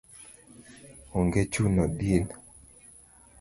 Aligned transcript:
onge 1.17 1.41
chuno 1.51 1.83
din 1.99 2.25